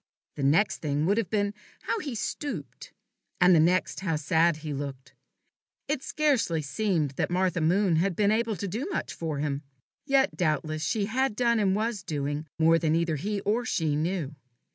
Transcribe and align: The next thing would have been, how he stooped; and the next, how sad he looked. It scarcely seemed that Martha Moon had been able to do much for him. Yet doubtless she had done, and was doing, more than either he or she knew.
The 0.35 0.41
next 0.41 0.77
thing 0.79 1.05
would 1.05 1.19
have 1.19 1.29
been, 1.29 1.53
how 1.83 1.99
he 1.99 2.15
stooped; 2.15 2.91
and 3.39 3.53
the 3.53 3.59
next, 3.59 3.99
how 3.99 4.15
sad 4.15 4.57
he 4.65 4.73
looked. 4.73 5.13
It 5.87 6.01
scarcely 6.01 6.63
seemed 6.63 7.11
that 7.17 7.29
Martha 7.29 7.61
Moon 7.61 7.97
had 7.97 8.15
been 8.15 8.31
able 8.31 8.55
to 8.55 8.67
do 8.67 8.87
much 8.91 9.13
for 9.13 9.37
him. 9.37 9.61
Yet 10.07 10.35
doubtless 10.35 10.83
she 10.83 11.05
had 11.05 11.35
done, 11.35 11.59
and 11.59 11.75
was 11.75 12.01
doing, 12.01 12.47
more 12.57 12.79
than 12.79 12.95
either 12.95 13.17
he 13.17 13.41
or 13.41 13.63
she 13.63 13.95
knew. 13.95 14.33